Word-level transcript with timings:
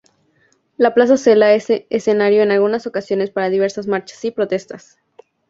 La 0.77 0.95
Plaza 0.95 1.15
Zela 1.15 1.53
es 1.53 1.67
escenario 1.91 2.41
en 2.41 2.49
algunas 2.49 2.87
ocasiones 2.87 3.29
para 3.29 3.51
diversas 3.51 3.85
marchas 3.85 4.25
y 4.25 4.31
protestas. 4.31 4.97